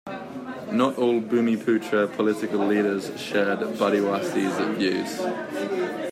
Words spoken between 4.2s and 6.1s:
views.